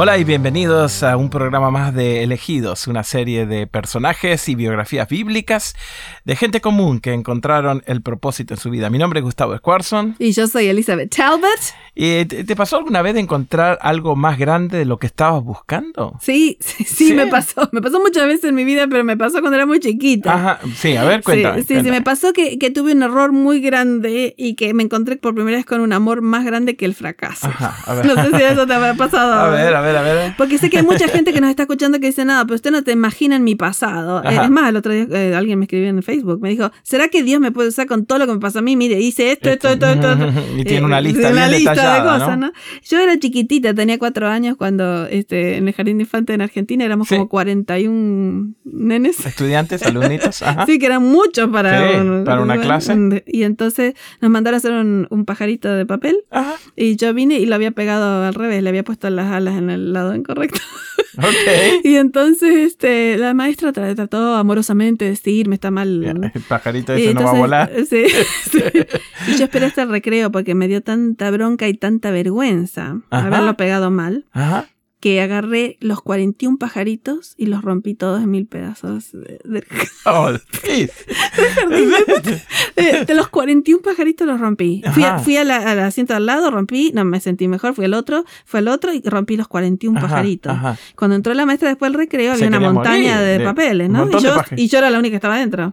Hola 0.00 0.16
y 0.16 0.22
bienvenidos 0.22 1.02
a 1.02 1.16
un 1.16 1.28
programa 1.28 1.72
más 1.72 1.92
de 1.92 2.22
Elegidos, 2.22 2.86
una 2.86 3.02
serie 3.02 3.46
de 3.46 3.66
personajes 3.66 4.48
y 4.48 4.54
biografías 4.54 5.08
bíblicas 5.08 5.74
de 6.24 6.36
gente 6.36 6.60
común 6.60 7.00
que 7.00 7.12
encontraron 7.12 7.82
el 7.84 8.00
propósito 8.00 8.54
en 8.54 8.60
su 8.60 8.70
vida. 8.70 8.90
Mi 8.90 8.98
nombre 8.98 9.18
es 9.18 9.24
Gustavo 9.24 9.56
Squarson. 9.56 10.14
Y 10.20 10.30
yo 10.30 10.46
soy 10.46 10.68
Elizabeth 10.68 11.12
Talbot. 11.16 11.48
¿Y 12.00 12.26
te, 12.26 12.54
pasó 12.54 12.76
alguna 12.76 13.02
vez 13.02 13.14
de 13.14 13.20
encontrar 13.20 13.76
algo 13.82 14.14
más 14.14 14.38
grande 14.38 14.78
de 14.78 14.84
lo 14.84 15.00
que 15.00 15.08
estabas 15.08 15.42
buscando? 15.42 16.16
Sí, 16.20 16.56
sí, 16.60 17.12
me 17.12 17.26
pasó. 17.26 17.68
Me 17.72 17.82
pasó 17.82 17.98
muchas 17.98 18.24
veces 18.26 18.44
en 18.44 18.54
mi 18.54 18.62
vida, 18.62 18.86
pero 18.88 19.02
me 19.02 19.16
pasó 19.16 19.40
cuando 19.40 19.56
era 19.56 19.66
muy 19.66 19.80
chiquita. 19.80 20.32
Ajá, 20.32 20.60
sí, 20.76 20.94
a 20.94 21.02
ver, 21.02 21.24
cuéntame. 21.24 21.64
Sí, 21.64 21.80
sí, 21.82 21.90
me 21.90 22.00
pasó 22.00 22.32
que, 22.32 22.56
que, 22.56 22.70
tuve 22.70 22.92
un 22.92 23.02
error 23.02 23.32
muy 23.32 23.60
grande 23.60 24.32
y 24.38 24.54
que 24.54 24.74
me 24.74 24.84
encontré 24.84 25.16
por 25.16 25.34
primera 25.34 25.56
vez 25.56 25.66
con 25.66 25.80
un 25.80 25.92
amor 25.92 26.22
más 26.22 26.44
grande 26.44 26.76
que 26.76 26.84
el 26.84 26.94
fracaso. 26.94 27.48
Ajá, 27.48 27.74
a 27.84 27.94
ver. 27.96 28.06
No 28.06 28.14
sé 28.14 28.30
si 28.36 28.44
eso 28.44 28.64
te 28.64 28.74
ha 28.74 28.94
pasado. 28.94 29.32
A 29.48 29.48
ver, 29.48 29.74
a 29.74 29.80
ver, 29.80 29.87
a 29.96 30.02
ver. 30.02 30.34
Porque 30.36 30.58
sé 30.58 30.70
que 30.70 30.78
hay 30.78 30.84
mucha 30.84 31.08
gente 31.08 31.32
que 31.32 31.40
nos 31.40 31.50
está 31.50 31.62
escuchando 31.64 32.00
que 32.00 32.06
dice 32.06 32.24
nada, 32.24 32.44
pero 32.44 32.56
usted 32.56 32.70
no 32.70 32.82
te 32.82 32.92
imagina 32.92 33.36
en 33.36 33.44
mi 33.44 33.54
pasado. 33.54 34.22
Es 34.22 34.50
más, 34.50 34.68
el 34.68 34.76
otro 34.76 34.92
día 34.92 35.06
eh, 35.10 35.34
alguien 35.34 35.58
me 35.58 35.64
escribió 35.64 35.88
en 35.88 36.02
Facebook, 36.02 36.40
me 36.40 36.50
dijo, 36.50 36.70
¿será 36.82 37.08
que 37.08 37.22
Dios 37.22 37.40
me 37.40 37.52
puede 37.52 37.68
usar 37.68 37.86
con 37.86 38.06
todo 38.06 38.18
lo 38.18 38.26
que 38.26 38.34
me 38.34 38.38
pasa 38.40 38.60
a 38.60 38.62
mí? 38.62 38.76
Mire, 38.76 39.00
hice 39.00 39.32
esto, 39.32 39.50
esto, 39.50 39.68
esto, 39.68 39.90
esto. 39.90 40.16
y 40.56 40.64
tiene 40.64 40.84
una 40.84 40.98
eh, 40.98 41.02
lista, 41.02 41.30
una 41.30 41.48
lista 41.48 41.94
de 41.94 42.02
cosas, 42.02 42.38
¿no? 42.38 42.52
Yo 42.82 43.00
era 43.00 43.18
chiquitita, 43.18 43.74
tenía 43.74 43.98
cuatro 43.98 44.28
años 44.28 44.56
cuando 44.56 45.06
este, 45.06 45.56
en 45.56 45.68
el 45.68 45.74
Jardín 45.74 45.98
de 45.98 46.04
Infantes 46.04 46.34
en 46.34 46.42
Argentina 46.42 46.84
éramos 46.84 47.08
como 47.08 47.28
41 47.28 48.54
nenes. 48.64 49.24
Estudiantes, 49.24 49.82
alumnitos. 49.82 50.42
Sí, 50.66 50.78
que 50.78 50.86
eran 50.86 51.02
muchos 51.02 51.48
para, 51.50 52.24
para 52.24 52.42
una 52.42 52.60
clase. 52.60 53.22
Y 53.26 53.44
entonces 53.44 53.94
nos 54.20 54.30
mandaron 54.30 54.56
a 54.56 54.58
hacer 54.58 54.72
un, 54.72 55.06
un 55.10 55.24
pajarito 55.24 55.70
de 55.72 55.86
papel. 55.86 56.16
Ajá. 56.30 56.56
Y 56.76 56.96
yo 56.96 57.14
vine 57.14 57.38
y 57.38 57.46
lo 57.46 57.54
había 57.54 57.70
pegado 57.70 58.24
al 58.24 58.34
revés, 58.34 58.62
le 58.62 58.68
había 58.68 58.84
puesto 58.84 59.08
las 59.10 59.32
alas 59.32 59.56
en 59.56 59.67
el 59.70 59.92
lado 59.92 60.14
incorrecto. 60.14 60.60
Okay. 61.18 61.80
y 61.82 61.96
entonces 61.96 62.54
este, 62.54 63.16
la 63.16 63.34
maestra 63.34 63.72
trató 63.72 64.36
amorosamente 64.36 65.06
de 65.06 65.10
decirme, 65.12 65.56
está 65.56 65.72
mal. 65.72 66.04
el 66.04 66.42
pajarito 66.42 66.92
ese 66.92 67.12
no 67.12 67.24
va 67.24 67.30
a 67.30 67.34
volar. 67.34 67.72
Sí, 67.90 68.04
Y 69.26 69.36
yo 69.36 69.44
esperé 69.44 69.66
hasta 69.66 69.82
el 69.82 69.88
recreo 69.88 70.30
porque 70.30 70.54
me 70.54 70.68
dio 70.68 70.80
tanta 70.80 71.28
bronca 71.32 71.66
y 71.66 71.74
tanta 71.74 72.12
vergüenza 72.12 73.00
haberlo 73.10 73.56
pegado 73.56 73.90
mal. 73.90 74.26
Ajá 74.30 74.68
que 75.00 75.20
agarré 75.20 75.76
los 75.80 76.02
41 76.02 76.58
pajaritos 76.58 77.34
y 77.36 77.46
los 77.46 77.62
rompí 77.62 77.94
todos 77.94 78.22
en 78.22 78.30
mil 78.30 78.46
pedazos. 78.46 79.12
De, 79.12 79.40
oh, 80.06 80.32
de, 82.76 83.14
los 83.14 83.28
41 83.28 83.82
pajaritos 83.82 84.26
los 84.26 84.40
rompí. 84.40 84.82
Fui, 85.22 85.36
al 85.36 85.50
asiento 85.50 86.14
al 86.14 86.26
lado, 86.26 86.50
rompí, 86.50 86.90
no 86.94 87.04
me 87.04 87.20
sentí 87.20 87.46
mejor, 87.46 87.74
fui 87.74 87.84
al 87.84 87.94
otro, 87.94 88.24
fue 88.44 88.60
al 88.60 88.68
otro 88.68 88.92
y 88.92 89.02
rompí 89.02 89.36
los 89.36 89.48
41 89.48 90.00
pajaritos. 90.00 90.56
Cuando 90.96 91.14
entró 91.14 91.32
la 91.34 91.46
maestra 91.46 91.68
después 91.68 91.92
del 91.92 91.98
recreo 91.98 92.32
había 92.32 92.48
una 92.48 92.60
montaña 92.60 93.20
de, 93.20 93.40
papeles, 93.40 93.88
¿no? 93.88 94.08
Y 94.08 94.22
yo, 94.22 94.36
y 94.56 94.68
yo, 94.68 94.78
era 94.78 94.90
la 94.90 94.98
única 94.98 95.12
que 95.12 95.16
estaba 95.16 95.38
dentro. 95.38 95.72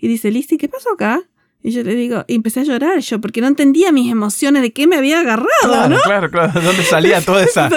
Y 0.00 0.08
dice, 0.08 0.30
Lizzy, 0.30 0.56
¿qué 0.56 0.68
pasó 0.68 0.92
acá? 0.92 1.22
Y 1.62 1.70
yo 1.70 1.84
le 1.84 1.94
digo, 1.94 2.24
y 2.26 2.34
empecé 2.34 2.60
a 2.60 2.64
llorar 2.64 2.98
yo, 2.98 3.20
porque 3.20 3.40
no 3.40 3.46
entendía 3.46 3.92
mis 3.92 4.10
emociones 4.10 4.62
de 4.62 4.72
qué 4.72 4.86
me 4.86 4.96
había 4.96 5.20
agarrado, 5.20 5.48
claro, 5.62 5.96
Claro, 6.02 6.30
claro, 6.30 6.60
¿de 6.60 6.66
dónde 6.66 6.82
salía 6.82 7.20
toda 7.20 7.44
esa? 7.44 7.70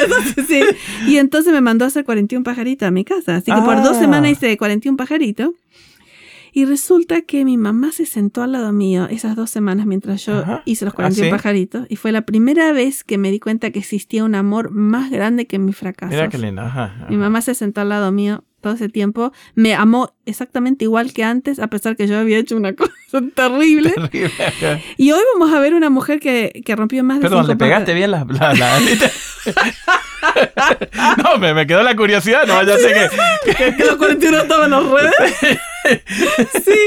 sí. 0.47 0.61
Y 1.07 1.17
entonces 1.17 1.53
me 1.53 1.61
mandó 1.61 1.85
a 1.85 1.89
hacer 1.89 2.03
41 2.03 2.43
pajaritos 2.43 2.87
a 2.87 2.91
mi 2.91 3.05
casa. 3.05 3.35
Así 3.35 3.51
que 3.51 3.61
por 3.61 3.81
dos 3.83 3.97
ah. 3.97 3.99
semanas 3.99 4.31
hice 4.31 4.57
41 4.57 4.97
pajaritos. 4.97 5.51
Y 6.51 6.63
resulta 6.63 7.21
que 7.23 7.43
mi 7.43 7.57
mamá 7.57 7.91
se 7.91 8.05
sentó 8.05 8.41
al 8.41 8.53
lado 8.53 8.71
mío 8.71 9.07
esas 9.09 9.35
dos 9.35 9.49
semanas 9.49 9.85
mientras 9.85 10.25
yo 10.25 10.41
hice 10.63 10.85
los 10.85 10.93
41 10.93 11.27
¿Ah, 11.27 11.37
pajaritos. 11.37 11.85
Y 11.89 11.97
fue 11.97 12.13
la 12.13 12.21
primera 12.21 12.71
vez 12.71 13.03
que 13.03 13.17
me 13.17 13.29
di 13.29 13.41
cuenta 13.41 13.71
que 13.71 13.79
existía 13.79 14.23
un 14.23 14.35
amor 14.35 14.71
más 14.71 15.11
grande 15.11 15.47
que 15.47 15.59
mi 15.59 15.73
fracaso. 15.73 16.11
Mira 16.11 16.29
qué 16.29 16.37
linda. 16.37 17.07
Mi 17.09 17.17
mamá 17.17 17.41
se 17.41 17.55
sentó 17.55 17.81
al 17.81 17.89
lado 17.89 18.09
mío 18.13 18.45
todo 18.65 18.73
ese 18.73 18.89
tiempo, 18.89 19.31
me 19.53 19.75
amó 19.75 20.15
exactamente 20.25 20.85
igual 20.85 21.13
que 21.13 21.23
antes, 21.23 21.59
a 21.59 21.67
pesar 21.67 21.95
que 21.95 22.07
yo 22.07 22.17
había 22.17 22.39
hecho 22.39 22.57
una 22.57 22.73
cosa 22.75 22.91
terrible. 23.35 23.93
y 24.97 25.11
hoy 25.11 25.21
vamos 25.35 25.53
a 25.53 25.59
ver 25.59 25.75
una 25.75 25.91
mujer 25.91 26.19
que, 26.19 26.63
que 26.65 26.75
rompió 26.75 27.03
más 27.03 27.19
de 27.19 27.29
Perdón, 27.29 27.45
¿le 27.45 27.55
pegaste 27.55 27.93
bien 27.93 28.09
la... 28.09 28.25
no, 31.23 31.37
me, 31.37 31.53
me, 31.53 31.67
quedó 31.67 31.83
la 31.83 31.95
curiosidad, 31.95 32.47
no, 32.47 32.63
ya 32.63 32.75
sé 32.79 32.91
que... 33.45 33.75
que, 33.75 33.85
los 33.85 33.97
41 33.97 34.35
estaban 34.39 34.65
en 34.65 34.71
las 34.71 34.83
redes. 34.83 35.13
sí. 36.65 36.84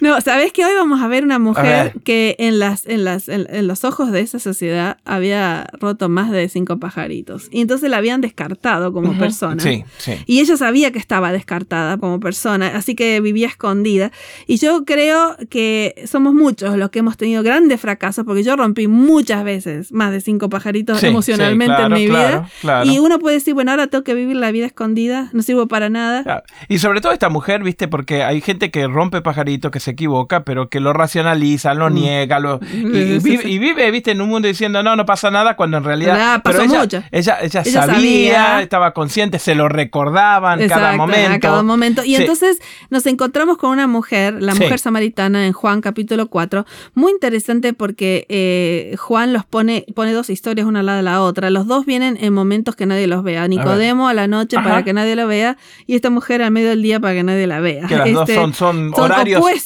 No, 0.00 0.20
sabes 0.20 0.52
que 0.52 0.64
hoy 0.64 0.72
vamos 0.74 1.00
a 1.02 1.08
ver 1.08 1.24
una 1.24 1.38
mujer 1.38 1.94
que 2.04 2.36
en 2.38 2.58
las, 2.58 2.86
en 2.86 3.04
las, 3.04 3.28
en, 3.28 3.66
los 3.66 3.84
ojos 3.84 4.10
de 4.10 4.20
esa 4.20 4.38
sociedad 4.38 4.98
había 5.04 5.66
roto 5.80 6.08
más 6.08 6.30
de 6.30 6.48
cinco 6.48 6.78
pajaritos. 6.78 7.48
Y 7.50 7.60
entonces 7.60 7.90
la 7.90 7.98
habían 7.98 8.20
descartado 8.20 8.92
como 8.92 9.16
persona. 9.18 9.62
Sí, 9.62 9.84
sí. 9.98 10.12
Y 10.26 10.40
ella 10.40 10.56
sabía 10.56 10.90
que 10.90 10.98
estaba 10.98 11.32
descartada 11.32 11.96
como 11.98 12.20
persona, 12.20 12.72
así 12.74 12.94
que 12.94 13.20
vivía 13.20 13.48
escondida. 13.48 14.10
Y 14.46 14.58
yo 14.58 14.84
creo 14.84 15.36
que 15.48 16.04
somos 16.06 16.34
muchos 16.34 16.76
los 16.76 16.90
que 16.90 17.00
hemos 17.00 17.16
tenido 17.16 17.42
grandes 17.42 17.80
fracasos, 17.80 18.24
porque 18.24 18.42
yo 18.42 18.56
rompí 18.56 18.88
muchas 18.88 19.44
veces 19.44 19.92
más 19.92 20.12
de 20.12 20.20
cinco 20.20 20.48
pajaritos 20.48 21.02
emocionalmente 21.02 21.82
en 21.82 21.92
mi 21.92 22.06
vida. 22.06 22.48
Y 22.84 22.98
uno 22.98 23.18
puede 23.18 23.36
decir, 23.36 23.54
bueno, 23.54 23.70
ahora 23.70 23.86
tengo 23.86 24.04
que 24.04 24.14
vivir 24.14 24.36
la 24.36 24.50
vida 24.50 24.66
escondida, 24.66 25.30
no 25.32 25.42
sirvo 25.42 25.68
para 25.68 25.88
nada. 25.88 26.44
Y 26.68 26.78
sobre 26.78 27.00
todo 27.00 27.12
esta 27.12 27.28
mujer, 27.28 27.62
viste, 27.62 27.88
porque 27.88 28.22
hay 28.22 28.40
gente 28.40 28.70
que 28.70 28.86
rompe 28.86 29.22
pajaritos, 29.22 29.70
que 29.74 29.80
se 29.80 29.90
equivoca, 29.90 30.44
pero 30.44 30.68
que 30.68 30.78
lo 30.78 30.92
racionaliza, 30.92 31.74
lo 31.74 31.90
mm. 31.90 31.94
niega, 31.94 32.38
lo, 32.38 32.60
y, 32.72 33.58
vive, 33.58 33.90
viste, 33.90 34.12
en 34.12 34.20
un 34.20 34.28
mundo 34.28 34.46
diciendo, 34.46 34.84
no, 34.84 34.94
no 34.94 35.04
pasa 35.04 35.32
nada, 35.32 35.56
cuando 35.56 35.78
en 35.78 35.84
realidad... 35.84 36.40
pero 36.44 36.62
ella, 36.62 37.38
ella, 37.40 37.64
sabía, 37.64 38.62
estaba 38.62 38.92
consciente, 38.92 39.40
se 39.40 39.56
lo 39.56 39.68
recordaban 39.68 40.64
cada 40.68 40.96
momento. 40.96 41.40
cada 41.40 41.62
momento. 41.64 42.04
Y 42.04 42.14
entonces 42.14 42.60
nos 42.88 43.04
encontramos 43.06 43.58
con 43.58 43.70
una 43.70 43.88
mujer, 43.88 44.40
la 44.40 44.54
mujer 44.54 44.78
samaritana, 44.78 45.44
en 45.44 45.52
Juan 45.52 45.80
capítulo 45.80 46.28
4, 46.28 46.64
muy 46.94 47.10
interesante 47.10 47.72
porque 47.72 48.26
eh, 48.28 48.94
Juan 48.96 49.32
los 49.32 49.44
pone, 49.44 49.86
pone 49.96 50.12
dos 50.12 50.30
historias 50.30 50.68
una 50.68 50.80
al 50.80 50.86
lado 50.86 50.98
de 50.98 51.02
la 51.02 51.20
otra. 51.20 51.50
Los 51.50 51.66
dos 51.66 51.84
vienen 51.84 52.16
en 52.20 52.32
momentos 52.32 52.76
que 52.76 52.86
nadie 52.86 53.08
los 53.08 53.24
vea. 53.24 53.48
Nicodemo 53.48 54.08
a, 54.08 54.14
la 54.14 54.28
noche 54.28 54.56
para 54.56 54.84
que 54.84 54.92
nadie 54.92 55.16
lo 55.16 55.26
vea 55.26 55.56
y 55.88 55.96
esta 55.96 56.10
mujer 56.10 56.42
al 56.42 56.52
medio 56.52 56.68
del 56.68 56.82
día 56.82 57.00
para 57.00 57.14
que 57.14 57.24
nadie 57.24 57.48
la 57.48 57.58
vea. 57.58 57.88
Que 57.88 57.96
las 57.96 58.12
dos 58.12 58.28
este, 58.28 58.40
son, 58.40 58.54
son, 58.54 58.92
horarios. 58.94 59.40
Opuestos, 59.40 59.63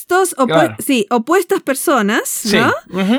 sí, 0.78 1.06
opuestas 1.10 1.62
personas, 1.62 2.42
¿no? 2.52 2.72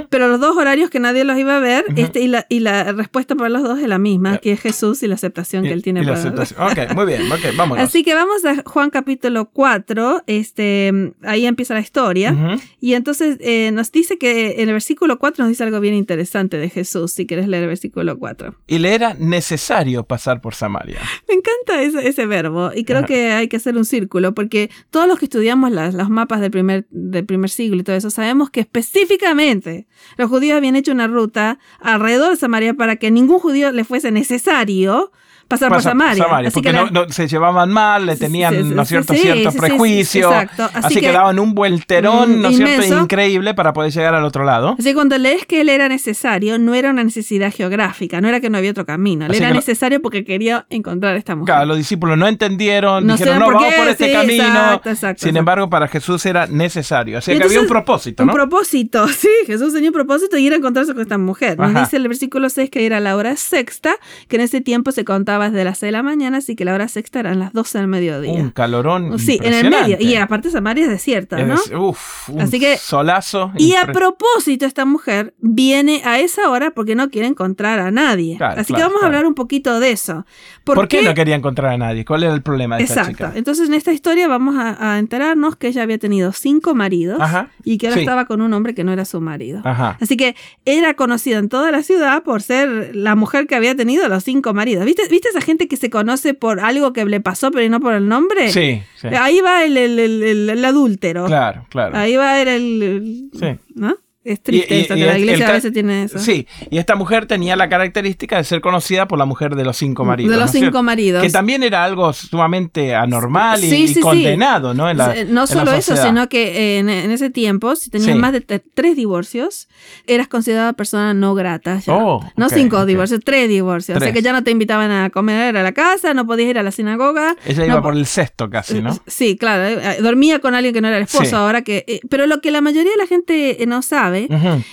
Pero 0.10 0.28
los 0.28 0.40
dos 0.40 0.58
horarios 0.58 0.90
que 0.90 1.00
nadie 1.00 1.24
los 1.24 1.38
iba 1.38 1.58
a 1.58 1.60
ver 1.60 1.86
este, 1.96 2.22
y, 2.22 2.28
la, 2.28 2.46
y 2.50 2.60
la 2.60 2.92
respuesta 2.92 3.36
para 3.36 3.50
los 3.50 3.64
dos 3.64 3.80
es 3.80 3.88
la 3.88 3.98
misma, 3.98 4.38
que 4.38 4.54
es 4.54 4.62
Jesús 4.62 5.04
y 5.04 5.08
la 5.08 5.16
aceptación 5.16 5.64
que 5.64 5.74
él 5.74 5.82
tiene 5.82 6.04
para 6.04 6.20
Ok, 6.20 6.94
muy 6.96 7.06
bien, 7.06 7.32
ok, 7.32 7.56
vámonos. 7.56 7.84
Así 7.84 8.04
que 8.04 8.14
vamos 8.14 8.46
a 8.46 8.64
Juan 8.66 8.90
capítulo 8.90 9.50
4, 9.52 10.24
este, 10.28 11.14
ahí 11.24 11.46
empieza 11.46 11.74
la 11.74 11.82
historia. 11.82 12.60
Y 12.80 12.94
entonces 12.94 13.38
eh, 13.42 13.72
nos 13.72 13.92
dice 13.92 14.18
que 14.18 14.62
en 14.62 14.70
el 14.70 14.74
versículo 14.74 15.20
4 15.20 15.44
nos 15.44 15.50
dice 15.50 15.64
algo 15.64 15.80
bien 15.80 15.94
interesante 15.94 16.58
de 16.58 16.70
Jesús, 16.70 17.12
si 17.12 17.26
quieres 17.26 17.48
leer 17.48 17.64
el 17.64 17.70
versículo 17.70 18.18
4. 18.18 18.56
Y 18.68 18.80
le 18.80 18.94
era 18.94 19.14
necesario 19.14 20.04
pasar 20.04 20.42
por 20.42 20.56
Samaria. 20.56 21.00
Me 21.28 21.36
encanta 21.36 21.82
ese, 21.82 22.08
ese 22.08 22.26
verbo 22.26 22.72
y 22.76 22.84
creo 22.84 23.06
que 23.06 23.32
hay 23.32 23.48
que 23.48 23.58
hacer 23.58 23.78
un 23.78 23.86
círculo 23.86 24.34
porque 24.34 24.70
todos 24.90 25.08
los 25.08 25.20
que 25.20 25.26
estudiamos 25.26 25.72
los 25.72 26.10
mapas 26.10 26.42
del 26.42 26.52
primer, 26.52 26.69
del 26.90 27.26
primer 27.26 27.50
siglo 27.50 27.82
y 27.82 27.84
todo 27.84 27.96
eso 27.96 28.10
sabemos 28.10 28.50
que 28.50 28.62
específicamente 28.62 29.88
los 30.18 30.30
judíos 30.30 30.58
habían 30.58 30.76
hecho 30.76 30.92
una 30.92 31.08
ruta 31.08 31.60
alrededor 31.80 32.32
de 32.32 32.38
Samaria 32.38 32.74
para 32.74 32.96
que 32.96 33.12
ningún 33.12 33.40
judío 33.40 33.72
le 33.72 33.84
fuese 33.84 34.12
necesario 34.12 35.12
pasar 35.50 35.70
por 35.70 35.82
Samaria. 35.82 36.24
Así 36.24 36.52
porque 36.54 36.72
que 36.72 36.92
no, 36.92 37.10
se 37.10 37.28
llevaban 37.28 37.72
mal, 37.72 38.06
le 38.06 38.16
tenían, 38.16 38.76
¿no 38.76 38.86
cierto?, 38.86 39.14
ciertos 39.14 39.56
prejuicios. 39.56 40.34
Así, 40.74 41.02
que, 41.02 41.12
daban 41.12 41.40
un 41.40 41.54
vuelterón, 41.54 42.42
¿no 42.42 42.50
es 42.50 42.56
cierto?, 42.56 43.02
increíble 43.02 43.54
para 43.54 43.74
poder 43.74 43.92
llegar 43.92 44.16
al 44.16 44.24
otro 44.24 44.46
lado. 44.46 44.76
Así 44.80 44.90
que 44.90 44.94
cuando 44.94 45.18
lees 45.18 45.46
que 45.46 45.62
él 45.62 45.70
era 45.70 45.90
necesario, 45.90 46.58
no 46.60 46.76
era 46.76 46.92
una 46.92 47.04
necesidad 47.04 47.52
geográfica, 47.52 48.22
no 48.22 48.30
era 48.30 48.40
que 48.40 48.50
no 48.50 48.58
había 48.58 48.72
otro 48.72 48.86
camino. 48.86 49.26
Él 49.26 49.36
era 49.36 49.52
necesario 49.52 50.02
porque 50.02 50.24
quería 50.24 50.66
encontrar 50.70 51.16
a 51.16 51.18
esta 51.18 51.36
mujer. 51.36 51.54
Claro, 51.54 51.66
los 51.66 51.78
discípulos 51.78 52.18
no 52.18 52.28
entendieron, 52.28 53.08
dijeron, 53.08 53.40
no, 53.40 53.48
vamos 53.48 53.74
por 53.74 53.88
este 53.90 54.14
camino. 54.14 54.82
Sin 55.18 55.36
embargo, 55.36 55.70
para 55.70 55.88
Jesús 55.88 56.26
era 56.26 56.48
necesario. 56.48 57.18
Así 57.18 57.36
que 57.36 57.44
había 57.44 57.62
un 57.62 57.68
propósito, 57.68 58.24
¿no? 58.24 58.32
Un 58.32 58.36
propósito, 58.36 59.08
sí. 59.10 59.30
Jesús 59.48 59.74
tenía 59.74 59.90
un 59.90 59.96
propósito 59.96 60.38
y 60.38 60.48
era 60.48 60.58
encontrarse 60.58 60.94
con 60.94 61.02
esta 61.02 61.18
mujer. 61.18 61.58
Nos 61.58 61.74
dice 61.74 61.98
el 61.98 62.08
versículo 62.08 62.50
6 62.50 62.70
que 62.70 62.86
era 62.86 63.00
la 63.00 63.16
hora 63.16 63.36
sexta, 63.36 63.96
que 64.28 64.36
en 64.36 64.44
ese 64.44 64.62
tiempo 64.62 64.92
se 64.92 65.06
contaba 65.06 65.39
desde 65.46 65.64
las 65.64 65.78
6 65.78 65.88
de 65.88 65.92
la 65.92 66.04
mañana, 66.04 66.38
así 66.38 66.56
que 66.56 66.66
la 66.66 66.74
hora 66.74 66.88
sexta 66.88 67.20
eran 67.20 67.40
las 67.40 67.54
12 67.54 67.78
del 67.80 67.88
mediodía. 67.88 68.34
Un 68.34 68.52
calorón. 68.52 69.18
Sí, 69.20 69.40
en 69.42 69.54
el 69.54 69.70
medio. 69.70 69.98
Y 70.00 70.16
aparte 70.16 70.50
Samaria 70.50 70.86
es 70.86 70.90
desierta, 70.90 71.38
¿no? 71.44 71.56
uf, 71.80 72.30
un 72.30 72.42
así 72.42 72.60
que, 72.60 72.78
solazo. 72.78 73.52
Y 73.58 73.76
a 73.76 73.86
propósito, 73.88 74.66
esta 74.66 74.86
mujer 74.86 75.34
viene 75.40 76.02
a 76.06 76.20
esa 76.20 76.50
hora 76.50 76.72
porque 76.72 76.96
no 76.96 77.10
quiere 77.10 77.28
encontrar 77.28 77.80
a 77.80 77.92
nadie. 77.92 78.38
así 78.40 78.74
que 78.74 78.82
vamos 78.82 79.02
a 79.02 79.06
hablar 79.06 79.26
un 79.26 79.36
poquito 79.36 79.80
de 79.80 79.92
eso. 79.92 80.26
¿Por, 80.64 80.88
qué? 80.88 81.02
no 81.02 81.14
quería 81.14 81.36
encontrar 81.36 81.74
a 81.74 81.78
nadie? 81.78 82.06
¿Cuál 82.06 82.24
era 82.24 82.34
el 82.34 82.42
problema 82.42 82.78
de 82.78 82.84
Exacto. 82.84 83.12
esta 83.12 83.26
chica? 83.28 83.38
Entonces, 83.38 83.68
en 83.68 83.74
esta 83.74 83.92
historia 83.92 84.28
vamos 84.28 84.56
a, 84.58 84.98
enterarnos 85.00 85.56
que 85.56 85.68
ella 85.68 85.84
había 85.84 85.98
tenido 85.98 86.32
cinco 86.32 86.76
maridos 86.76 87.20
y 87.64 87.78
que 87.78 87.88
ahora 87.88 88.00
estaba 88.00 88.26
con 88.26 88.42
un 88.42 88.54
hombre 88.54 88.74
que 88.74 88.84
no 88.84 88.92
era 88.92 89.06
su 89.06 89.22
marido. 89.22 89.62
Así 89.64 90.18
que 90.18 90.36
era 90.66 90.94
conocida 90.94 91.38
en 91.38 91.50
toda 91.50 91.72
la 91.72 91.84
ciudad 91.84 92.24
por 92.24 92.42
ser 92.42 92.96
la 92.96 93.16
mujer 93.16 93.48
que 93.48 93.56
había 93.56 93.76
tenido 93.76 94.08
los 94.08 94.24
cinco 94.24 94.54
maridos. 94.54 94.86
¿Viste, 94.86 95.04
¿Viste 95.10 95.29
esa 95.30 95.42
gente 95.42 95.68
que 95.68 95.78
se 95.78 95.90
conoce 95.90 96.34
por 96.34 96.60
algo 96.60 96.94
que 96.94 97.06
le 97.06 97.22
pasó 97.22 97.52
pero 97.52 97.70
no 97.70 97.80
por 97.80 97.94
el 97.94 98.08
nombre? 98.08 98.52
Sí. 98.52 98.82
Ahí 99.18 99.42
va 99.42 99.64
el, 99.64 99.78
el, 99.78 100.66
adúltero. 100.66 101.26
Claro, 101.26 101.66
claro. 101.70 101.98
Ahí 101.98 102.16
va 102.16 102.42
el... 102.42 102.48
el 102.48 103.30
sí. 103.34 103.60
¿No? 103.76 103.96
Es 104.30 104.44
triste 104.44 104.82
eso, 104.82 104.94
que 104.94 105.06
la 105.06 105.18
iglesia 105.18 105.50
a 105.50 105.54
veces 105.54 105.74
tiene 105.74 106.04
eso. 106.04 106.20
Sí, 106.20 106.46
y 106.70 106.78
esta 106.78 106.96
mujer 106.96 107.26
tenía 107.26 107.56
la 107.56 107.68
característica 107.68 108.38
de 108.38 108.44
ser 108.44 108.62
conocida 108.62 109.08
por 109.08 109.18
la 109.18 109.26
mujer 109.26 109.56
de 109.56 109.64
los 109.64 109.76
cinco 109.76 110.06
maridos. 110.06 110.32
De 110.32 110.40
los 110.40 110.52
cinco 110.52 110.84
maridos. 110.84 111.24
Que 111.24 111.32
también 111.32 111.64
era 111.64 111.84
algo 111.84 112.14
sumamente 112.14 112.94
anormal 112.94 113.64
y, 113.64 114.00
condenado, 114.00 114.76
¿no? 114.76 114.94
no 114.94 115.48
solo 115.48 115.74
eso, 115.74 115.98
sino 115.98 116.30
que 116.30 116.78
en, 116.78 116.90
ese 116.90 117.32
tiempo, 117.32 117.76
si 117.76 117.90
tenías 117.90 118.16
más 118.18 118.34
de 118.34 118.42
tres 118.42 118.96
divorcios, 118.96 119.68
eras 120.06 120.28
considerada 120.28 120.74
persona 120.74 121.16
no 121.16 121.34
grata. 121.34 121.82
Oh, 121.88 122.24
no 122.36 122.50
cinco 122.50 122.86
divorcios, 122.86 123.22
tres 123.24 123.50
divorcios. 123.50 123.98
O 123.98 124.00
sea 124.00 124.14
que 124.14 124.22
ya 124.22 124.32
no 124.32 124.44
te 124.44 124.52
invitaban 124.52 124.92
a 124.92 125.10
comer 125.10 125.58
a 125.58 125.64
la 125.64 125.72
casa, 125.72 126.14
no 126.14 126.28
podías 126.28 126.50
ir 126.50 126.60
a 126.60 126.64
la 126.64 126.72
sinagoga. 126.72 127.36
Ella 127.46 127.66
iba 127.66 127.82
por 127.82 127.96
el 127.96 128.06
sexto 128.06 128.50
casi, 128.50 128.82
¿no? 128.82 128.96
Sí, 129.08 129.38
claro. 129.38 129.82
Eh, 129.82 129.98
dormía 130.02 130.40
con 130.40 130.54
alguien 130.54 130.74
que 130.74 130.82
no 130.82 130.88
era 130.88 130.98
el 130.98 131.04
esposo. 131.04 131.38
Ahora 131.38 131.64
que. 131.64 131.84
Eh, 131.88 132.02
pero 132.10 132.28
lo 132.28 132.42
que 132.42 132.52
la 132.52 132.62
mayoría 132.62 132.92
de 132.92 132.98
la 132.98 133.08
gente 133.08 133.58
no 133.68 133.82
sabe 133.82 134.19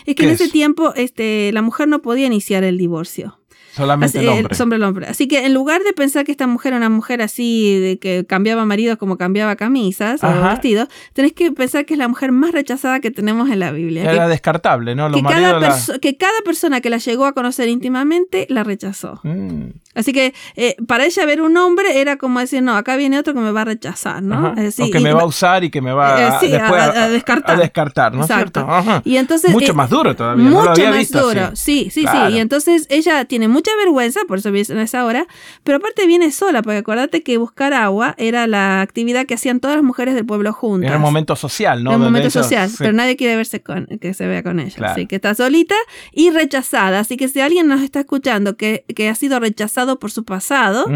es 0.07 0.15
que 0.15 0.25
en 0.25 0.31
ese 0.31 0.49
tiempo 0.49 0.95
este, 0.95 1.53
la 1.53 1.63
mujer 1.63 1.89
no 1.89 2.03
podía 2.03 2.27
iniciar 2.27 2.65
el 2.65 2.79
divorcio. 2.79 3.39
Solamente 3.77 4.21
el 4.21 4.29
hombre. 4.29 4.77
el 4.77 4.83
hombre. 4.83 5.07
Así 5.07 5.29
que 5.29 5.45
en 5.45 5.53
lugar 5.53 5.83
de 5.83 5.93
pensar 5.93 6.25
que 6.25 6.33
esta 6.33 6.47
mujer 6.47 6.73
era 6.73 6.79
una 6.79 6.89
mujer 6.89 7.21
así, 7.21 7.79
de 7.79 7.99
que 7.99 8.25
cambiaba 8.27 8.65
maridos 8.65 8.97
como 8.97 9.19
cambiaba 9.19 9.55
camisas 9.57 10.25
o 10.25 10.43
vestidos, 10.45 10.89
tenés 11.13 11.35
que 11.35 11.53
pensar 11.53 11.85
que 11.85 11.93
es 11.93 11.99
la 11.99 12.09
mujer 12.09 12.33
más 12.33 12.53
rechazada 12.53 13.01
que 13.01 13.11
tenemos 13.11 13.51
en 13.51 13.61
la 13.61 13.73
Biblia. 13.73 14.11
Era 14.11 14.29
descartable, 14.29 14.95
¿no? 14.95 15.13
que, 15.13 15.23
cada 15.23 15.61
que 16.01 16.17
cada 16.17 16.41
persona 16.43 16.81
que 16.81 16.89
la 16.89 16.97
llegó 16.97 17.27
a 17.27 17.35
conocer 17.35 17.69
íntimamente 17.69 18.47
la 18.49 18.65
rechazó. 18.65 19.21
Mm. 19.25 19.73
Así 19.95 20.13
que 20.13 20.33
eh, 20.57 20.77
para 20.87 21.05
ella 21.05 21.27
ver 21.27 21.43
un 21.43 21.57
hombre 21.57 22.01
era 22.01 22.17
como 22.17 22.41
decir, 22.41 22.63
no, 22.63 22.77
acá 22.77 22.97
viene 22.97 23.19
otro 23.19 23.35
que 23.35 23.41
me 23.41 23.53
va 23.53 23.63
a 23.63 23.65
rechazar, 23.67 24.23
¿no? 24.23 24.55
o 24.55 24.91
que 24.91 25.01
me 25.01 25.13
va 25.13 25.23
a 25.23 25.27
usar 25.27 25.65
y 25.65 25.71
que 25.71 25.83
me 25.83 25.93
va 25.93 26.21
eh, 26.21 26.25
a, 26.25 27.09
descartar. 27.09 27.57
A 27.57 27.61
descartar, 27.61 28.15
¿no 28.15 28.23
es 28.23 28.27
cierto? 28.27 28.67
Y 29.05 29.17
entonces, 29.17 29.51
mucho 29.53 29.73
eh, 29.73 29.75
más 29.75 29.91
duro 29.91 30.17
todavía. 30.17 30.45
Mucho 30.45 30.57
no 30.57 30.65
lo 30.65 30.71
había 30.71 30.91
más 30.91 31.11
duro. 31.11 31.51
Sí, 31.55 31.91
sí, 31.91 32.07
sí. 32.07 32.33
Y 32.35 32.39
entonces 32.39 32.87
ella 32.91 33.25
tiene 33.27 33.49
mucho 33.49 33.66
mucha 33.67 33.77
vergüenza, 33.85 34.21
por 34.27 34.39
eso 34.39 34.53
viene 34.53 34.81
a 34.81 34.83
esa 34.83 35.05
hora, 35.05 35.27
pero 35.65 35.79
aparte 35.79 36.07
viene 36.07 36.31
sola, 36.31 36.63
porque 36.63 36.79
acuérdate 36.79 37.23
que 37.23 37.37
buscar 37.39 37.73
agua 37.73 38.15
era 38.19 38.47
la 38.47 38.81
actividad 38.81 39.27
que 39.27 39.35
hacían 39.35 39.61
todas 39.61 39.77
las 39.77 39.85
mujeres 39.85 40.15
del 40.15 40.25
pueblo 40.25 40.53
juntas. 40.53 40.89
Era 40.89 40.97
un 40.97 41.03
momento 41.03 41.37
social, 41.37 41.83
¿no? 41.83 41.91
Era 41.91 41.99
un 41.99 42.05
momento 42.05 42.31
social, 42.31 42.71
pero 42.79 42.93
nadie 42.93 43.17
quiere 43.17 43.37
verse 43.37 43.63
con, 43.63 43.87
que 44.01 44.15
se 44.15 44.27
vea 44.27 44.43
con 44.43 44.61
ella. 44.61 44.93
Así 44.93 45.07
que 45.07 45.17
está 45.17 45.35
solita 45.35 45.75
y 46.13 46.31
rechazada. 46.31 47.01
Así 47.01 47.17
que 47.17 47.29
si 47.29 47.41
alguien 47.41 47.67
nos 47.67 47.83
está 47.83 48.01
escuchando 48.01 48.57
que, 48.57 48.85
que 48.95 49.09
ha 49.09 49.15
sido 49.15 49.41
rechazado 49.41 49.99
por 49.99 50.11
su 50.11 50.25
pasado, 50.25 50.87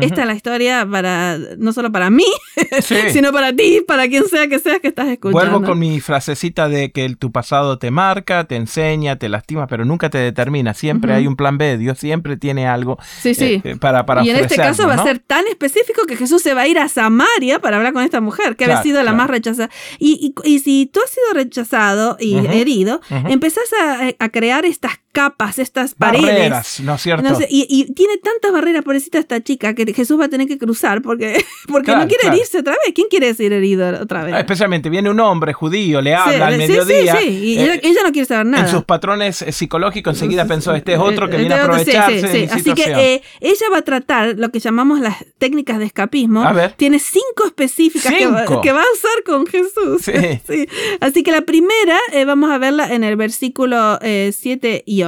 esta 0.00 0.20
es 0.22 0.26
la 0.26 0.34
historia 0.34 0.86
para, 0.90 1.38
no 1.58 1.72
solo 1.72 1.92
para 1.92 2.10
mí, 2.10 2.26
sino 3.12 3.32
para 3.32 3.52
ti, 3.54 3.82
para 3.86 4.08
quien 4.08 4.26
sea 4.26 4.48
que 4.48 4.58
seas 4.58 4.80
que 4.80 4.88
estás 4.88 5.08
escuchando. 5.08 5.50
Vuelvo 5.50 5.66
con 5.66 5.78
mi 5.78 6.00
frasecita 6.00 6.68
de 6.68 6.90
que 6.90 7.14
tu 7.16 7.30
pasado 7.30 7.78
te 7.78 7.90
marca, 7.90 8.44
te 8.44 8.56
enseña, 8.56 9.16
te 9.16 9.28
lastima, 9.28 9.66
pero 9.66 9.84
nunca 9.84 10.10
te 10.10 10.18
determina. 10.18 10.74
Siempre 10.74 11.12
hay 11.14 11.26
un 11.26 11.36
plan 11.36 11.58
B. 11.58 11.78
Dios 11.78 11.98
siempre 11.98 12.15
tiene 12.38 12.66
algo 12.66 12.98
sí, 13.20 13.34
sí. 13.34 13.60
Eh, 13.64 13.76
para, 13.76 14.06
para 14.06 14.24
Y 14.24 14.30
en 14.30 14.36
este 14.36 14.56
caso 14.56 14.86
va 14.86 14.94
a 14.94 15.02
ser 15.02 15.18
tan 15.18 15.46
específico 15.46 16.02
que 16.06 16.16
Jesús 16.16 16.42
se 16.42 16.54
va 16.54 16.62
a 16.62 16.68
ir 16.68 16.78
a 16.78 16.88
Samaria 16.88 17.60
para 17.60 17.76
hablar 17.76 17.92
con 17.92 18.02
esta 18.02 18.20
mujer, 18.20 18.56
que 18.56 18.64
había 18.64 18.82
sido 18.82 19.02
la 19.02 19.12
más 19.12 19.28
rechazada. 19.28 19.70
Y, 19.98 20.34
y, 20.44 20.58
si 20.60 20.86
tú 20.86 21.00
has 21.04 21.10
sido 21.10 21.26
rechazado 21.34 22.16
y 22.20 22.36
herido, 22.46 23.00
empezás 23.28 23.72
a, 23.80 24.24
a, 24.24 24.28
crear 24.28 24.64
estas 24.64 24.98
capas, 25.16 25.58
estas 25.58 25.94
paredes. 25.94 26.26
Barreras, 26.26 26.80
¿no 26.80 26.94
es 26.94 27.00
cierto? 27.00 27.38
y, 27.48 27.90
tiene 27.94 28.18
tantas 28.18 28.52
barreras, 28.52 28.84
pobrecita 28.84 29.18
esta 29.18 29.42
chica, 29.42 29.74
que 29.74 29.90
Jesús 29.94 30.20
va 30.20 30.26
a 30.26 30.28
tener 30.28 30.46
que 30.46 30.58
cruzar 30.58 31.00
porque, 31.00 31.42
porque 31.68 31.96
no 31.96 32.06
quiere 32.06 32.28
herirse 32.28 32.58
otra 32.58 32.72
vez. 32.72 32.92
¿Quién 32.94 33.06
quiere 33.08 33.32
ser 33.32 33.54
herido 33.54 33.88
otra 33.98 34.24
vez? 34.24 34.34
Especialmente 34.36 34.90
viene 34.90 35.08
un 35.08 35.18
hombre 35.20 35.54
judío, 35.54 36.02
le 36.02 36.14
habla 36.14 36.48
al 36.48 36.58
mediodía. 36.58 37.16
Sí, 37.16 37.28
sí, 37.28 37.44
y 37.44 37.58
ella, 37.58 37.74
eh, 37.76 37.96
no 38.04 38.12
quiere 38.12 38.26
saber 38.26 38.44
nada. 38.44 38.64
En 38.64 38.70
sus 38.70 38.84
patrones 38.84 39.42
psicológicos 39.52 40.16
enseguida 40.16 40.44
pensó, 40.44 40.74
este 40.74 40.92
es 40.92 40.98
otro 40.98 41.30
que 41.30 41.38
viene 41.38 41.54
a 41.54 41.64
aprovecharse 41.64 42.50
Así 42.52 42.74
que 42.74 42.84
eh, 42.84 43.22
ella 43.40 43.66
va 43.72 43.78
a 43.78 43.82
tratar 43.82 44.34
lo 44.36 44.50
que 44.50 44.60
llamamos 44.60 45.00
las 45.00 45.24
técnicas 45.38 45.78
de 45.78 45.86
escapismo. 45.86 46.42
A 46.42 46.52
ver. 46.52 46.72
Tiene 46.72 46.98
cinco 46.98 47.46
específicas 47.46 48.12
Que, 48.12 48.26
va, 48.26 48.42
a 48.42 48.92
usar 48.92 49.24
con 49.24 49.46
Jesús. 49.46 50.02
Sí. 50.46 50.68
Así 51.00 51.22
que 51.22 51.32
la 51.32 51.42
primera 51.42 51.98
eh, 52.12 52.24
vamos 52.24 52.50
a 52.50 52.58
verla 52.58 52.92
en 52.92 53.02
el 53.02 53.16
versículo 53.16 53.98
7 54.02 54.82
y 54.84 55.02
8. 55.02 55.05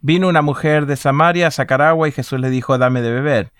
Vino 0.00 0.28
una 0.28 0.42
mujer 0.42 0.86
de 0.86 0.96
Samaria 0.96 1.48
a 1.48 1.50
sacar 1.50 1.82
agua 1.82 2.08
y 2.08 2.12
Jesús 2.12 2.40
le 2.40 2.50
dijo, 2.50 2.78
dame 2.78 3.02
de 3.02 3.12
beber 3.12 3.52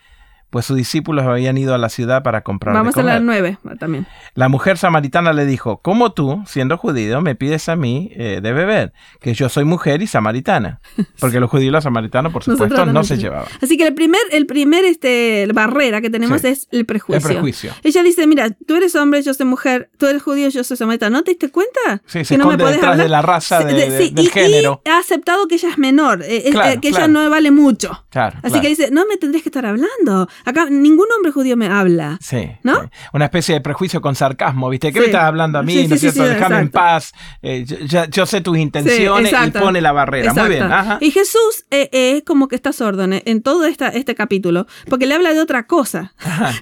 pues 0.51 0.67
sus 0.67 0.77
discípulos 0.77 1.25
habían 1.25 1.57
ido 1.57 1.75
a 1.75 1.79
la 1.79 1.89
ciudad 1.89 2.23
para 2.23 2.43
comprar. 2.43 2.75
Vamos 2.75 2.97
a 2.97 3.03
las 3.03 3.23
nueve 3.23 3.59
también. 3.79 4.07
La 4.35 4.49
mujer 4.49 4.79
samaritana 4.79 5.33
le 5.33 5.47
dijo, 5.47 5.79
¿cómo 5.79 6.13
tú, 6.13 6.43
siendo 6.47 6.77
judío, 6.77 7.21
me 7.21 7.35
pides 7.37 7.69
a 7.69 7.77
mí 7.77 8.11
eh, 8.15 8.41
de 8.43 8.53
beber? 8.53 8.93
Que 9.21 9.35
yo 9.35 9.49
soy 9.49 9.65
mujer 9.65 10.03
y 10.03 10.07
samaritana. 10.07 10.81
Porque 11.21 11.41
los 11.41 11.51
judíos 11.51 11.69
y 11.69 11.71
los 11.71 11.85
samaritanos, 11.85 12.33
por 12.33 12.43
supuesto, 12.43 12.85
no, 12.87 13.05
se 13.05 13.17
llevaban. 13.17 13.49
Así 13.63 13.77
que 13.77 13.87
el 13.87 13.95
primer, 13.95 14.21
el 14.33 14.47
primer 14.47 14.85
este, 14.85 15.49
barrera 15.55 16.01
que 16.01 16.11
tenemos 16.11 16.45
es 16.45 16.69
el 16.73 16.85
prejuicio. 16.85 17.29
El 17.29 17.35
prejuicio. 17.35 17.73
Ella 17.83 18.03
dice, 18.03 18.27
mira, 18.27 18.51
tú 18.51 18.77
eres 18.77 18.95
hombre, 18.97 19.23
yo 19.23 19.33
soy 19.35 19.47
mujer, 19.47 19.91
tú 19.99 20.07
eres 20.07 20.23
judío, 20.23 20.49
yo 20.49 20.65
soy 20.65 20.77
samaritana. 20.77 21.19
¿No 21.19 21.25
te 21.25 21.33
diste 21.33 21.51
cuenta? 21.51 22.03
Sí, 22.07 22.25
se 22.25 22.35
esconde 22.35 22.65
detrás 22.65 22.99
de 22.99 23.09
la 23.09 23.23
raza, 23.23 23.65
de, 23.65 24.11
del 24.11 24.31
género. 24.31 24.83
Y 24.85 24.89
ha 24.91 24.99
aceptado 24.99 25.47
que 25.47 25.55
ella 25.55 25.71
es 25.71 25.79
menor, 25.79 26.23
eh, 26.23 26.49
eh, 26.49 26.79
que 26.81 26.89
ella 26.89 27.09
no 27.09 27.29
vale 27.31 27.51
mucho. 27.51 28.05
Claro, 28.11 28.39
Así 28.43 28.61
que 28.61 28.69
dice, 28.69 28.91
no 28.91 29.07
me 29.07 29.17
tendrías 29.17 29.43
que 29.43 29.49
estar 29.49 29.67
hablando. 29.67 30.29
Acá 30.45 30.67
ningún 30.71 31.07
hombre 31.17 31.33
judío 31.33 31.57
me 31.57 31.67
habla. 31.67 32.19
Sí. 32.21 32.51
¿No? 32.63 32.91
Una 33.13 33.27
especie 33.27 33.55
de 33.55 33.61
prejuicio 33.61 34.01
con 34.01 34.15
sarcasmo, 34.15 34.69
¿viste? 34.69 34.93
¿Qué 34.93 35.01
me 35.01 35.07
estás 35.07 35.25
hablando 35.25 35.59
a 35.59 35.63
mí? 35.63 35.87
¿No 35.87 35.95
es 35.95 36.01
cierto? 36.01 36.25
Déjame 36.25 36.59
en 36.59 36.71
paz. 36.71 37.13
Eh, 37.43 37.65
yo, 38.11 38.27
sé 38.27 38.41
tus 38.41 38.59
intenciones 38.59 39.33
y 39.33 39.51
pone 39.51 39.81
la 39.81 39.93
barrera. 39.93 40.33
Muy 40.35 40.49
bien. 40.49 40.69
Y 41.01 41.11
Jesús 41.11 41.65
eh, 41.71 41.89
eh, 41.93 42.17
es 42.17 42.25
como 42.25 42.49
que 42.49 42.57
está 42.57 42.73
sordo 42.73 43.05
en 43.05 43.43
todo 43.43 43.65
esta, 43.65 43.89
este 43.89 44.15
capítulo, 44.15 44.67
porque 44.89 45.07
le 45.07 45.15
habla 45.15 45.33
de 45.33 45.41
otra 45.41 45.67
cosa. 45.67 46.13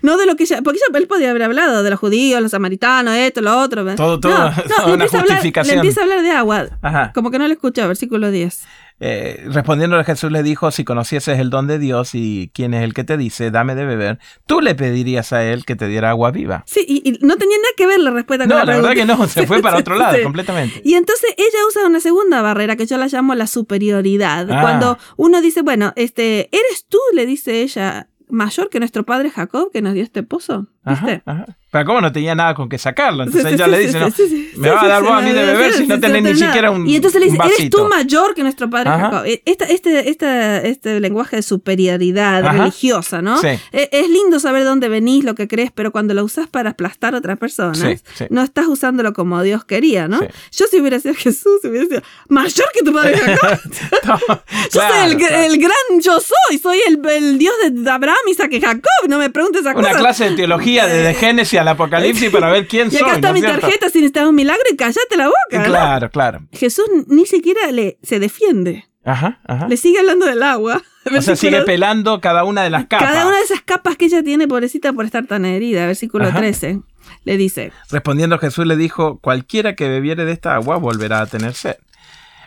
No 0.02 0.16
de 0.16 0.26
lo 0.26 0.37
que 0.37 0.44
ella. 0.44 0.62
Porque 0.62 0.78
él 0.94 1.06
podía 1.06 1.30
haber 1.30 1.42
hablado 1.42 1.82
de 1.82 1.90
los 1.90 1.99
judíos, 1.99 2.40
los 2.40 2.50
samaritanos, 2.50 3.14
esto, 3.14 3.40
lo 3.40 3.58
otro. 3.58 3.94
Todo, 3.94 4.20
todo. 4.20 4.50
No, 4.50 4.50
no, 4.87 4.94
una 4.94 5.08
justificación. 5.08 5.76
le 5.76 5.80
empieza 5.80 6.00
a 6.00 6.04
hablar 6.04 6.23
de 6.23 6.30
agua. 6.30 6.68
Como 7.14 7.30
que 7.30 7.38
no 7.38 7.47
le 7.47 7.54
escucha, 7.54 7.87
versículo 7.87 8.30
10. 8.30 8.62
Eh, 9.00 9.45
respondiéndole 9.47 10.02
Jesús 10.05 10.33
le 10.33 10.43
dijo, 10.43 10.71
si 10.71 10.85
conocieses 10.85 11.38
el 11.38 11.50
don 11.50 11.67
de 11.67 11.78
Dios 11.78 12.14
y 12.14 12.50
quién 12.52 12.75
es 12.75 12.83
el 12.83 12.95
que 12.95 13.05
te 13.05 13.17
dice, 13.17 13.50
dame 13.50 13.75
de 13.75 13.85
beber, 13.85 14.19
tú 14.47 14.61
le 14.61 14.75
pedirías 14.75 15.33
a 15.33 15.45
él 15.45 15.64
que 15.64 15.76
te 15.76 15.87
diera 15.87 16.11
agua 16.11 16.31
viva. 16.31 16.64
Sí, 16.67 16.85
y, 16.87 17.12
no 17.25 17.37
tenía 17.37 17.57
nada 17.59 17.69
que 17.76 17.87
ver 17.87 18.00
la 18.00 18.11
respuesta 18.11 18.47
con 18.47 18.57
no, 18.57 18.64
la, 18.64 18.76
verdad 18.76 18.95
que 18.95 19.05
no, 19.05 19.28
se 19.28 19.47
fue 19.47 19.62
para 19.62 19.78
otro 19.78 19.97
lado 19.97 20.17
completamente. 20.23 20.81
Y 20.85 20.95
entonces 20.95 21.33
ella 21.37 21.59
usa 21.69 21.87
una 21.87 22.00
segunda 22.00 22.43
barrera 22.43 22.76
que 22.76 22.87
yo 22.87 22.99
la 22.99 23.07
llamo 23.07 23.35
la 23.35 23.47
superioridad. 23.47 24.50
Ah. 24.50 24.61
Cuando 24.62 24.99
uno 25.17 25.40
dice, 25.40 25.62
bueno, 25.62 25.93
este, 25.97 26.49
¿eres 26.50 26.87
tú? 26.88 26.99
le 27.12 27.26
dice 27.26 27.62
ella 27.62 28.09
mayor 28.28 28.69
que 28.69 28.78
nuestro 28.78 29.05
padre 29.05 29.31
Jacob 29.31 29.71
que 29.73 29.83
nos 29.83 29.95
dio 29.95 30.02
este 30.02 30.23
pozo. 30.23 30.67
¿Viste? 30.85 31.23
Pero 31.70 31.84
como 31.84 32.00
no 32.00 32.10
tenía 32.10 32.34
nada 32.34 32.54
con 32.54 32.66
qué 32.66 32.78
sacarlo, 32.78 33.25
entonces 33.25 33.52
ella 33.52 33.66
le 33.66 33.78
dice, 33.78 34.00
no, 34.00 34.08
me 34.56 34.70
va 34.70 34.82
a 34.82 34.88
dar 34.88 35.02
vos 35.02 35.12
a 35.12 35.20
mí 35.20 35.32
de 35.32 35.44
beber 35.44 35.75
si 35.75 35.87
no 35.87 36.00
tenés 36.00 36.22
ni 36.22 36.34
siquiera 36.34 36.70
un 36.70 36.88
Y 36.88 36.96
entonces 36.96 37.20
le 37.20 37.26
dice, 37.26 37.38
eres 37.44 37.70
tú 37.70 37.87
mayor 37.87 38.34
que 38.34 38.42
nuestro 38.42 38.70
padre 38.70 38.88
Jacob. 38.88 39.25
E, 39.26 39.42
esta, 39.44 39.66
este, 39.66 40.08
este, 40.08 40.68
este 40.70 40.98
lenguaje 41.00 41.37
de 41.37 41.42
superioridad 41.42 42.42
religiosa, 42.42 43.20
¿no? 43.20 43.38
E, 43.42 43.60
es, 43.72 44.08
lindo 44.08 44.40
saber 44.40 44.64
dónde 44.64 44.88
venís, 44.88 45.25
lo 45.25 45.34
que 45.34 45.46
crees, 45.46 45.70
pero 45.70 45.92
cuando 45.92 46.14
lo 46.14 46.25
usas 46.25 46.46
para 46.46 46.70
aplastar 46.70 47.14
a 47.14 47.18
otras 47.18 47.38
personas, 47.38 48.02
no 48.30 48.42
estás 48.42 48.66
usándolo 48.66 49.12
como 49.12 49.42
Dios 49.42 49.66
quería, 49.66 50.08
¿no? 50.08 50.20
Yo 50.52 50.66
si 50.70 50.80
hubiera 50.80 50.98
sido 50.98 51.14
Jesús, 51.14 51.60
hubiera 51.64 51.87
sido 51.87 52.02
mayor 52.28 52.68
que 52.72 52.82
tu 52.82 52.94
padre 52.94 53.18
Jacob. 53.18 54.42
yo 54.72 54.80
soy 54.80 55.00
el, 55.04 55.22
el, 55.22 55.58
gran 55.58 56.00
yo 56.02 56.18
soy, 56.18 56.58
soy 56.58 56.80
el, 56.87 57.06
el 57.10 57.38
Dios 57.38 57.54
de 57.70 57.90
Abraham, 57.90 58.16
Isaac 58.30 58.52
y 58.52 58.60
Jacob, 58.62 59.08
no 59.08 59.18
me 59.18 59.28
preguntes 59.28 59.60
esa 59.60 59.75
cosa. 59.75 59.90
Una 59.90 59.98
clase 59.98 60.30
de 60.30 60.37
teología 60.37 60.87
desde 60.87 61.12
Génesis 61.12 61.57
al 61.58 61.68
Apocalipsis 61.68 62.30
para 62.30 62.50
ver 62.50 62.66
quién 62.66 62.90
soy. 62.90 63.00
Y 63.00 63.02
acá 63.02 63.14
está 63.14 63.32
mi 63.32 63.40
tarjeta 63.40 63.88
si 63.90 63.98
necesitas 63.98 64.26
un 64.26 64.34
milagro 64.34 64.62
y 64.72 64.76
cállate 64.76 65.16
la 65.16 65.26
boca. 65.26 65.64
Claro, 65.64 66.10
claro. 66.10 66.40
Jesús 66.52 66.86
ni 67.06 67.26
siquiera 67.26 67.70
le, 67.70 67.98
se 68.02 68.18
defiende. 68.18 68.88
Ajá, 69.04 69.40
ajá. 69.46 69.68
Le 69.68 69.76
sigue 69.76 69.98
hablando 69.98 70.26
del 70.26 70.42
agua. 70.42 70.82
O 71.16 71.22
sea, 71.22 71.36
sigue 71.36 71.62
pelando 71.62 72.20
cada 72.20 72.44
una 72.44 72.62
de 72.62 72.68
las 72.68 72.84
capas. 72.84 73.08
Cada 73.08 73.26
una 73.26 73.38
de 73.38 73.42
esas 73.42 73.62
capas 73.62 73.96
que 73.96 74.04
ella 74.04 74.22
tiene, 74.22 74.46
pobrecita, 74.46 74.92
por 74.92 75.06
estar 75.06 75.26
tan 75.26 75.46
herida. 75.46 75.86
Versículo 75.86 76.30
13. 76.30 76.82
Le 77.24 77.36
dice. 77.38 77.72
Respondiendo 77.90 78.38
Jesús 78.38 78.66
le 78.66 78.76
dijo, 78.76 79.18
cualquiera 79.18 79.74
que 79.74 79.88
bebiere 79.88 80.26
de 80.26 80.32
esta 80.32 80.54
agua 80.54 80.76
volverá 80.76 81.22
a 81.22 81.26
tener 81.26 81.54
sed. 81.54 81.76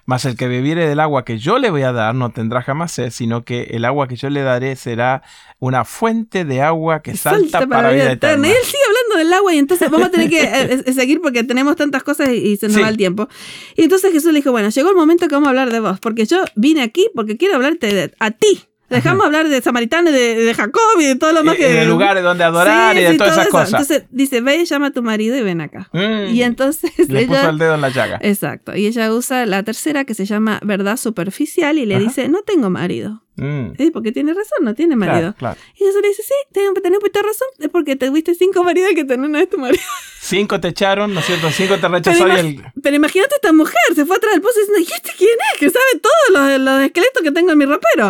Mas 0.06 0.26
el 0.26 0.36
que 0.36 0.48
bebiere 0.48 0.88
del 0.88 1.00
agua 1.00 1.26
que 1.26 1.38
yo 1.38 1.60
le 1.60 1.70
voy 1.70 1.84
a 1.84 1.92
dar 1.92 2.16
no 2.16 2.32
tendrá 2.32 2.62
jamás 2.62 2.92
sed, 2.92 3.12
sino 3.12 3.44
que 3.44 3.64
el 3.72 3.86
agua 3.86 4.08
que 4.08 4.16
yo 4.16 4.30
le 4.30 4.42
daré 4.42 4.76
será 4.76 5.22
una 5.60 5.86
fuente 5.86 6.44
de 6.44 6.62
agua 6.62 7.02
que 7.02 7.16
salta, 7.16 7.68
para, 7.68 7.92
vida 7.92 8.12
eterna. 8.12 8.48
Y 8.48 8.52
él 8.52 8.58
sigue 8.64 8.81
hablando 9.12 9.30
del 9.30 9.34
agua 9.34 9.54
y 9.54 9.58
entonces 9.58 9.90
vamos 9.90 10.08
a 10.08 10.12
tener 10.12 10.30
que 10.30 10.44
eh, 10.44 10.84
eh, 10.86 10.94
seguir 10.94 11.22
porque 11.22 11.44
tenemos 11.44 11.76
tantas 11.76 12.04
cosas 12.04 12.30
y, 12.30 12.58
se 12.58 12.68
nos 12.68 12.82
va 12.82 12.90
el 12.90 12.98
tiempo. 12.98 13.28
Y 13.76 13.84
entonces 13.84 14.12
Jesús 14.12 14.32
le 14.32 14.40
dijo, 14.40 14.52
bueno, 14.52 14.70
llegó 14.70 14.90
el 14.90 14.96
momento 14.96 15.28
que 15.28 15.36
vamos 15.36 15.48
a 15.48 15.50
hablar 15.52 15.72
de 15.72 15.80
vos, 15.80 16.00
porque 16.00 16.26
yo 16.26 16.44
vine 16.56 16.82
aquí 16.82 17.10
porque 17.16 17.38
quiero 17.38 17.56
hablarte 17.56 17.94
de, 17.94 18.14
a 18.20 18.32
ti. 18.32 18.66
Dejamos 18.90 19.26
hablar 19.26 19.48
de 19.48 19.62
Samaritano, 19.62 20.12
de, 20.12 20.36
de, 20.36 20.54
Jacob 20.54 21.00
y 21.00 21.06
de 21.06 21.16
todo 21.16 21.32
lo 21.32 21.46
más 21.46 21.56
que. 21.56 21.70
Y 21.70 21.74
de 21.74 21.86
lugares 21.86 22.24
donde 22.24 22.44
adorar 22.44 22.98
y 22.98 23.02
de 23.02 23.14
todas 23.18 23.38
esas 23.38 23.48
cosas. 23.48 23.70
Entonces 23.70 24.04
dice: 24.12 24.42
Ve, 24.42 24.66
llama 24.66 24.88
a 24.88 24.92
tu 24.92 25.02
marido 25.02 25.38
y 25.38 25.42
ven 25.42 25.62
acá. 25.62 25.90
Mm. 25.94 26.36
y 26.36 26.44
entonces. 26.44 26.92
Le 27.08 27.26
puso 27.26 27.50
el 27.50 27.58
dedo 27.58 27.76
en 27.76 27.82
la 27.82 27.90
llaga. 27.90 28.20
Exacto. 28.22 28.76
Y 28.76 28.88
ella 28.88 29.14
usa 29.14 29.46
la 29.46 29.64
tercera 29.64 30.04
que 30.04 30.14
se 30.14 30.26
llama 30.26 30.60
verdad 30.64 30.98
superficial 30.98 31.78
y 31.78 31.86
le 31.86 32.00
dice: 32.00 32.28
No 32.28 32.42
tengo 32.42 32.70
marido. 32.70 33.24
Mm. 33.36 33.76
Sí, 33.78 33.92
porque 33.92 34.12
tiene 34.12 34.34
razón, 34.34 34.60
no 34.62 34.76
tiene 34.76 34.96
marido. 34.96 35.34
Y 35.40 35.84
ella 35.84 36.02
le 36.02 36.08
dice, 36.10 36.24
sí, 36.24 36.34
tenés 36.52 36.70
un 36.70 37.00
poquito 37.00 37.22
razón, 37.22 37.48
es 37.60 37.70
porque 37.70 37.96
tuviste 37.96 38.36
cinco 38.36 38.64
maridos 38.64 38.92
que 38.94 39.06
tener 39.06 39.28
una 39.28 39.40
de 39.40 39.48
tu 39.48 39.58
marido. 39.58 39.84
Cinco 40.24 40.60
te 40.60 40.68
echaron, 40.68 41.16
¿no 41.16 41.20
es 41.20 41.26
cierto? 41.26 41.50
Cinco 41.50 41.80
te 41.80 41.88
rechazó 41.88 42.26
pero, 42.26 42.38
el... 42.38 42.62
pero 42.84 42.96
imagínate 42.96 43.34
esta 43.34 43.52
mujer, 43.52 43.76
se 43.96 44.06
fue 44.06 44.18
atrás 44.18 44.34
del 44.34 44.42
pozo 44.44 44.60
diciendo, 44.60 44.80
¿y 44.80 44.94
este 44.94 45.12
quién 45.18 45.32
es? 45.52 45.60
Que 45.60 45.70
sabe 45.72 46.00
todos 46.00 46.50
los, 46.50 46.62
los 46.62 46.82
esqueletos 46.82 47.24
que 47.24 47.32
tengo 47.32 47.52
en 47.52 47.58
mi 47.58 47.66
ropero. 47.66 48.08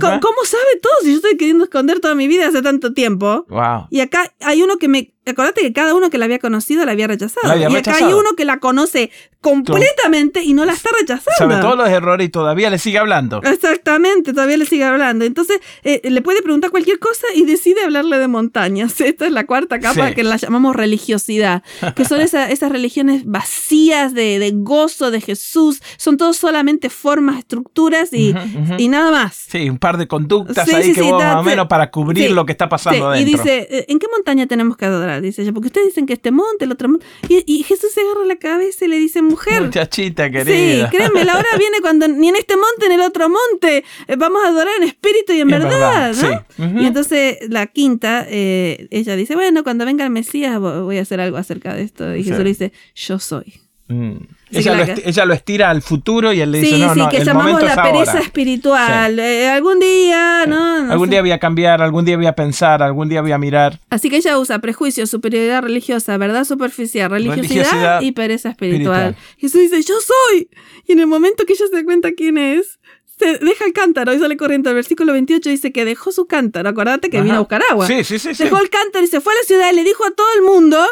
¿Cómo, 0.00 0.44
sabe 0.44 0.80
todo 0.80 0.92
si 1.02 1.10
yo 1.10 1.16
estoy 1.16 1.36
queriendo 1.36 1.64
esconder 1.64 2.00
toda 2.00 2.14
mi 2.14 2.28
vida 2.28 2.48
hace 2.48 2.62
tanto 2.62 2.94
tiempo? 2.94 3.44
Wow. 3.50 3.88
Y 3.90 4.00
acá 4.00 4.32
hay 4.40 4.62
uno 4.62 4.78
que 4.78 4.88
me 4.88 5.12
Acordate 5.30 5.60
que 5.62 5.72
cada 5.72 5.94
uno 5.94 6.10
que 6.10 6.18
la 6.18 6.26
había 6.26 6.38
conocido 6.38 6.84
la 6.84 6.92
había 6.92 7.06
rechazado. 7.06 7.56
y 7.56 7.76
acá 7.76 7.96
hay 7.96 8.12
uno 8.12 8.30
que 8.36 8.44
la 8.44 8.58
conoce 8.58 9.10
completamente 9.40 10.42
y 10.42 10.52
no 10.52 10.64
la 10.64 10.72
está 10.72 10.90
rechazando. 10.98 11.32
Sabe 11.38 11.56
todos 11.60 11.76
los 11.76 11.88
errores 11.88 12.26
y 12.26 12.30
todavía 12.30 12.68
le 12.68 12.78
sigue 12.78 12.98
hablando. 12.98 13.40
Exactamente, 13.42 14.32
todavía 14.32 14.58
le 14.58 14.66
sigue 14.66 14.84
hablando. 14.84 15.24
Entonces, 15.24 15.60
eh, 15.82 16.00
le 16.04 16.20
puede 16.20 16.42
preguntar 16.42 16.70
cualquier 16.70 16.98
cosa 16.98 17.26
y 17.34 17.44
decide 17.46 17.82
hablarle 17.82 18.18
de 18.18 18.28
montañas. 18.28 19.00
Esta 19.00 19.26
es 19.26 19.32
la 19.32 19.46
cuarta 19.46 19.80
capa 19.80 20.12
que 20.12 20.24
la 20.24 20.36
llamamos 20.36 20.76
religiosidad, 20.76 21.62
que 21.96 22.04
son 22.04 22.20
esas 22.20 22.70
religiones 22.70 23.24
vacías 23.24 24.14
de, 24.14 24.50
gozo 24.54 25.10
de 25.10 25.20
Jesús. 25.20 25.82
Son 25.96 26.16
todos 26.16 26.36
solamente 26.36 26.90
formas, 26.90 27.38
estructuras 27.38 28.12
y, 28.12 28.34
y 28.78 28.88
nada 28.88 29.10
más. 29.10 29.46
Sí, 29.48 29.70
un 29.70 29.78
par 29.78 29.96
de 29.96 30.06
conductas 30.06 30.68
ahí 30.68 30.92
que 30.92 31.02
vos 31.02 31.22
más 31.22 31.36
o 31.36 31.42
menos 31.42 31.66
para 31.66 31.90
cubrir 31.90 32.30
lo 32.32 32.44
que 32.44 32.52
está 32.52 32.68
pasando. 32.68 33.16
Y 33.16 33.24
dice, 33.24 33.66
eh, 33.70 33.86
¿en 33.88 33.98
qué 33.98 34.06
montaña 34.12 34.46
tenemos 34.46 34.76
que 34.76 34.84
adorar? 34.84 35.19
Dice 35.20 35.42
ella, 35.42 35.52
porque 35.52 35.68
ustedes 35.68 35.88
dicen 35.88 36.06
que 36.06 36.14
este 36.14 36.30
monte, 36.30 36.64
el 36.64 36.72
otro 36.72 36.88
monte. 36.88 37.06
Y, 37.28 37.62
Jesús 37.62 37.92
se 37.92 38.00
agarra 38.00 38.24
la 38.24 38.36
cabeza 38.36 38.84
y 38.84 38.88
le 38.88 38.98
dice, 38.98 39.22
mujer. 39.22 39.62
Muchachita 39.62 40.30
querida. 40.30 40.90
Sí, 40.90 40.96
créeme, 40.96 41.24
la 41.24 41.34
hora 41.38 41.48
viene 41.58 41.80
cuando 41.80 42.08
ni 42.08 42.28
en 42.28 42.36
este 42.36 42.56
monte 42.56 42.88
ni 42.88 42.94
en 42.94 43.00
el 43.00 43.06
otro 43.06 43.28
monte 43.28 43.84
eh, 44.08 44.16
vamos 44.16 44.42
a 44.44 44.48
adorar 44.48 44.74
en 44.78 44.84
espíritu 44.84 45.32
y 45.32 45.40
en, 45.40 45.48
verdad, 45.48 46.14
¿no? 46.56 46.80
Y 46.80 46.86
entonces 46.86 47.38
la 47.48 47.66
quinta, 47.66 48.26
eh, 48.28 48.88
ella 48.90 49.16
dice, 49.16 49.34
bueno, 49.34 49.62
cuando 49.62 49.84
venga 49.84 50.04
el 50.04 50.10
Mesías 50.10 50.58
voy 50.58 50.98
a 50.98 51.02
hacer 51.02 51.20
algo 51.20 51.36
acerca 51.36 51.74
de 51.74 51.82
esto. 51.82 52.16
Y 52.16 52.24
Jesús 52.24 52.38
le 52.38 52.44
dice, 52.44 52.72
yo 52.94 53.18
soy. 53.18 53.60
Mm. 53.88 54.18
Ella, 54.52 55.24
lo 55.24 55.34
estira 55.34 55.70
al 55.70 55.82
futuro 55.82 56.32
y 56.32 56.40
él 56.40 56.50
le 56.50 56.60
dice, 56.60 56.76
sí, 56.76 56.82
no, 56.82 56.94
sí, 56.94 57.00
no, 57.00 57.08
que 57.08 57.24
llamamos 57.24 57.62
la 57.62 57.82
pereza 57.82 58.18
espiritual. 58.18 59.18
Eh, 59.18 59.48
algún 59.48 59.78
día, 59.78 60.46
¿no? 60.46 60.90
algún 60.90 61.10
día 61.10 61.20
voy 61.20 61.30
a 61.30 61.38
cambiar, 61.38 61.82
algún 61.82 62.04
día 62.04 62.16
voy 62.16 62.26
a 62.26 62.34
pensar, 62.34 62.82
algún 62.82 63.08
día 63.08 63.22
voy 63.22 63.32
a 63.32 63.38
mirar. 63.38 63.78
Así 63.90 64.10
que 64.10 64.16
ella 64.16 64.38
usa 64.38 64.58
prejuicio, 64.58 65.06
superioridad 65.06 65.62
religiosa, 65.62 66.16
verdad 66.16 66.44
superficial, 66.44 67.10
religiosidad, 67.10 68.00
y 68.00 68.12
pereza 68.12 68.50
espiritual. 68.50 69.16
Jesús 69.38 69.60
dice, 69.60 69.82
yo 69.82 69.94
soy. 70.00 70.48
Y 70.86 70.92
en 70.92 71.00
el 71.00 71.06
momento 71.06 71.44
que 71.44 71.52
ella 71.52 71.66
se 71.70 71.76
da 71.76 71.84
cuenta 71.84 72.12
quién 72.12 72.38
es, 72.38 72.80
se 73.20 73.38
deja 73.38 73.66
el 73.66 73.72
cántaro 73.72 74.14
y 74.14 74.18
sale 74.18 74.36
corriendo. 74.36 74.70
El 74.70 74.76
versículo 74.76 75.12
28 75.12 75.50
dice 75.50 75.72
que 75.72 75.84
dejó 75.84 76.10
su 76.10 76.26
cántaro. 76.26 76.70
Acuérdate 76.70 77.10
que 77.10 77.20
vino 77.20 77.36
a 77.36 77.38
buscar 77.40 77.62
agua. 77.70 77.86
Sí, 77.86 78.02
sí, 78.02 78.18
sí. 78.18 78.30
Dejó 78.32 78.58
el 78.58 78.70
cántaro 78.70 79.04
y 79.04 79.08
se 79.08 79.20
fue 79.20 79.34
a 79.34 79.36
la 79.36 79.42
ciudad 79.42 79.72
y 79.72 79.76
le 79.76 79.84
dijo 79.84 80.04
a 80.06 80.10
todo 80.10 80.26
el 80.36 80.42
mundo 80.42 80.84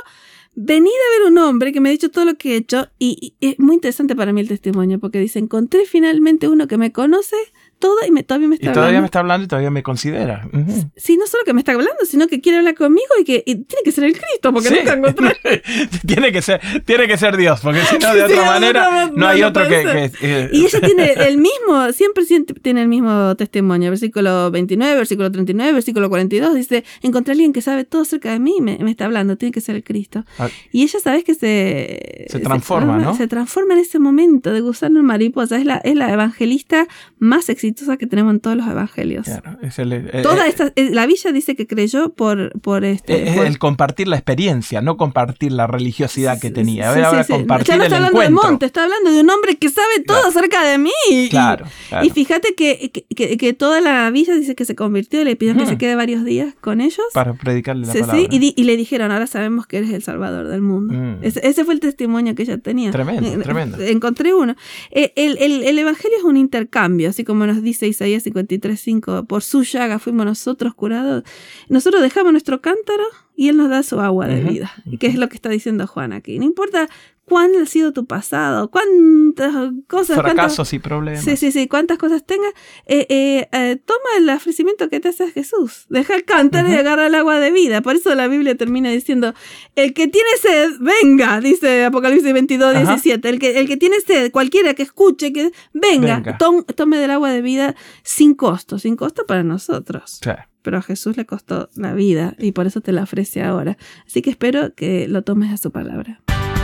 venid 0.60 0.90
a 0.90 1.18
ver 1.20 1.30
un 1.30 1.38
hombre 1.38 1.72
que 1.72 1.80
me 1.80 1.88
ha 1.88 1.92
dicho 1.92 2.10
todo 2.10 2.24
lo 2.24 2.34
que 2.34 2.54
he 2.54 2.56
hecho 2.56 2.88
y, 2.98 3.34
es 3.40 3.60
muy 3.60 3.76
interesante 3.76 4.16
para 4.16 4.32
mí 4.32 4.40
el 4.40 4.48
testimonio 4.48 4.98
porque 4.98 5.20
dice, 5.20 5.38
encontré 5.38 5.86
finalmente 5.86 6.48
uno 6.48 6.66
que 6.66 6.76
me 6.76 6.90
conoce 6.90 7.36
todo 7.78 7.97
y 8.06 8.11
me, 8.11 8.23
todavía 8.23 8.49
me 8.49 8.56
está 8.56 8.70
y 8.70 8.73
todavía 8.73 9.00
me 9.00 9.06
está 9.06 9.20
hablando 9.20 9.44
y 9.44 9.49
todavía 9.49 9.70
me 9.70 9.82
considera. 9.82 10.49
Sí, 10.97 11.16
no 11.16 11.26
solo 11.26 11.44
que 11.44 11.52
me 11.52 11.61
está 11.61 11.73
hablando, 11.73 12.04
sino 12.04 12.26
que 12.26 12.40
quiere 12.40 12.58
hablar 12.58 12.75
conmigo 12.75 13.06
y 13.20 13.25
que 13.25 13.42
tiene 13.42 13.82
que 13.85 13.92
ser 13.92 14.04
el 14.04 14.12
Cristo, 14.12 14.52
porque 14.52 14.70
nunca 14.70 14.94
encontré. 14.94 15.62
tiene, 16.06 16.32
que 16.32 16.42
ser, 16.42 16.61
tiene 16.85 17.06
que 17.06 17.16
ser 17.16 17.37
Dios, 17.37 17.61
porque 17.61 17.80
si 17.82 17.99
no, 17.99 18.14
de 18.14 18.23
otra 18.25 18.44
manera, 18.44 19.11
no, 19.14 19.26
hay 19.26 19.42
otro 19.42 19.68
que... 19.68 20.11
Eh, 20.20 20.50
y 20.52 20.64
ella 20.64 20.80
tiene 20.85 21.12
el 21.12 21.38
mismo, 21.38 21.92
siempre 21.92 22.25
tiene 22.62 22.82
el 22.82 22.88
mismo 22.88 23.37
testimonio. 23.37 23.90
Versículo 23.90 24.50
29, 24.50 24.97
versículo 24.97 25.30
39, 25.30 25.73
versículo 25.73 26.08
42, 26.08 26.54
dice, 26.54 26.85
encontré 27.02 27.32
a 27.32 27.35
alguien 27.35 27.52
que 27.52 27.62
sabe 27.62 27.85
todo 27.85 28.02
acerca 28.02 28.32
de 28.32 28.40
mí 28.40 28.56
y 28.58 28.61
me, 28.61 28.90
está 28.90 29.04
hablando, 29.04 29.37
tiene 29.37 29.52
que 29.52 29.61
ser 29.61 29.76
el 29.76 29.85
Cristo. 29.85 30.25
Ah. 30.38 30.49
y 30.73 30.82
ella 30.82 30.99
sabes 31.00 31.25
que 31.25 31.35
se... 31.35 32.26
Se 32.28 32.40
transforma, 32.40 32.99
¿no? 32.99 33.14
Se 33.14 33.28
transforma 33.28 33.75
en 33.75 33.80
ese 33.80 33.99
momento 33.99 34.52
de 34.52 34.61
gusano 34.61 35.00
en 35.00 35.06
mariposa. 35.06 35.56
Es 35.58 35.64
la, 35.64 35.76
es 35.76 35.94
la 35.94 36.12
evangelista 36.12 36.87
más 37.18 37.49
exitosa 37.49 37.67
que 37.98 38.06
tenemos 38.06 38.34
en 38.34 38.40
todos 38.40 38.56
los 38.56 38.66
evangelios. 38.66 39.28
Eh, 39.28 40.22
Toda 40.22 40.46
eh, 40.46 40.48
esta, 40.48 40.72
eh, 40.76 40.90
la 40.92 41.06
villa 41.06 41.32
dice 41.32 41.56
que 41.56 41.66
creyó 41.66 42.10
por, 42.10 42.58
por 42.60 42.84
este. 42.84 43.46
el 43.46 43.58
compartir 43.58 44.08
la 44.08 44.16
experiencia, 44.16 44.80
no 44.80 44.96
compartir 44.96 45.52
la 45.52 45.66
religiosidad 45.66 46.40
que 46.40 46.50
tenía. 46.50 46.90
A 46.90 46.94
ver, 46.94 47.04
ahora 47.04 47.25
compartir 47.25 47.68
ya 47.68 47.76
no 47.76 47.84
está 47.84 47.96
hablando 47.96 48.20
de 48.20 48.30
monte, 48.30 48.66
está 48.66 48.84
hablando 48.84 49.10
de 49.10 49.20
un 49.20 49.30
hombre 49.30 49.56
que 49.56 49.68
sabe 49.68 50.00
todo 50.06 50.28
acerca 50.28 50.64
de 50.64 50.78
mí. 50.78 50.90
Claro, 51.30 51.66
Y 52.02 52.10
fíjate 52.10 52.54
que, 52.54 52.90
que, 52.90 53.52
toda 53.52 53.80
la 53.80 54.10
villa 54.10 54.34
dice 54.34 54.54
que 54.54 54.64
se 54.64 54.75
convirtió 54.75 55.20
y 55.20 55.25
le 55.25 55.37
pidieron 55.37 55.62
que 55.62 55.68
se 55.68 55.78
quede 55.78 55.94
varios 55.94 56.25
días 56.25 56.54
con 56.60 56.80
ellos. 56.80 57.06
Para 57.14 57.34
predicarle 57.34 57.87
la 57.87 57.92
palabra. 57.92 58.18
Y, 58.30 58.64
le 58.68 58.76
dijeron, 58.76 59.10
ahora 59.10 59.26
sabemos 59.26 59.66
que 59.66 59.78
eres 59.78 59.90
el 59.90 60.02
salvador 60.02 60.48
del 60.48 60.62
mundo. 60.62 60.94
Mm. 60.94 61.18
Ese, 61.22 61.64
fue 61.64 61.75
el 61.75 61.80
testimonio 61.80 62.34
que 62.34 62.42
ella 62.42 62.58
tenía. 62.58 62.90
Tremendo, 62.90 63.42
tremendo. 63.42 63.78
Encontré 63.80 64.34
uno. 64.34 64.54
El, 64.90 65.12
el, 65.16 65.62
el 65.62 65.78
evangelio 65.78 66.18
es 66.18 66.25
un 66.25 66.37
intercambio, 66.37 67.10
así 67.10 67.25
como 67.25 67.46
nos 67.46 67.57
dice 67.62 67.86
Isaías 67.86 68.26
53.5, 68.26 69.26
por 69.26 69.42
su 69.42 69.62
llaga 69.62 69.98
fuimos 69.98 70.26
nosotros 70.26 70.74
curados. 70.74 71.24
Nosotros 71.68 72.02
dejamos 72.02 72.32
nuestro 72.32 72.60
cántaro 72.60 73.04
y 73.36 73.48
Él 73.48 73.56
nos 73.56 73.70
da 73.70 73.82
su 73.82 74.00
agua 74.00 74.26
de 74.26 74.42
vida. 74.42 74.72
Y 74.84 74.98
qué 74.98 75.06
es 75.06 75.16
lo 75.16 75.28
que 75.28 75.36
está 75.36 75.48
diciendo 75.48 75.86
Juan 75.86 76.12
aquí. 76.12 76.38
No 76.38 76.44
importa 76.44 76.88
cuán 77.28 77.50
ha 77.61 77.66
sido 77.66 77.92
tu 77.92 78.06
pasado, 78.06 78.70
cuántas 78.70 79.54
cosas. 79.87 80.16
Fracasos 80.16 80.73
y 80.73 80.78
problemas. 80.78 81.23
Sí, 81.23 81.37
sí, 81.37 81.52
sí, 81.52 81.68
cuántas 81.68 81.99
cosas 81.99 82.25
tengas. 82.25 82.52
Eh, 82.87 83.06
eh, 83.08 83.49
eh, 83.52 83.76
toma 83.85 84.16
el 84.16 84.28
ofrecimiento 84.30 84.88
que 84.88 84.99
te 84.99 85.08
hace 85.08 85.30
Jesús. 85.30 85.87
Deja 85.90 86.16
el 86.16 86.25
cántaro 86.25 86.68
y 86.68 86.75
agarra 86.75 87.06
el 87.06 87.14
agua 87.14 87.38
de 87.38 87.50
vida. 87.50 87.82
Por 87.82 87.97
eso 87.97 88.14
la 88.14 88.28
Biblia 88.28 88.56
termina 88.56 88.90
diciendo: 88.90 89.35
El 89.76 89.92
que 89.92 90.08
tiene 90.08 90.28
sed, 90.40 90.73
venga, 90.80 91.40
dice 91.40 91.85
Apocalipsis 91.85 92.32
22, 92.32 92.75
17. 92.75 93.28
El 93.28 93.38
que, 93.38 93.61
el 93.61 93.68
que 93.68 93.76
tiene 93.76 94.00
sed, 94.00 94.32
cualquiera 94.32 94.75
que 94.75 94.82
escuche, 94.82 95.32
que 95.32 95.52
venga, 95.73 96.38
tome 96.38 96.99
del 96.99 97.11
agua 97.11 97.30
de 97.30 97.42
vida 97.42 97.76
sin 98.02 98.35
costo, 98.35 98.78
sin 98.78 98.97
costo 98.97 99.26
para 99.26 99.42
nosotros. 99.42 100.20
pero 100.62 100.78
a 100.78 100.82
Jesús 100.82 101.16
le 101.16 101.25
costó 101.25 101.68
la 101.76 101.94
vida 101.94 102.35
y 102.38 102.52
por 102.52 102.66
eso 102.66 102.80
te 102.80 102.92
la 102.92 103.02
ofrece 103.02 103.42
ahora. 103.42 103.76
Así 104.06 104.23
que 104.23 104.30
espero 104.30 104.75
que 104.75 105.08
lo 105.08 105.23
tomes 105.23 105.52
a 105.52 105.56
su 105.56 105.70
palabra. 105.70 106.20